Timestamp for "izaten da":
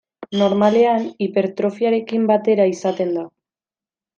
2.73-3.29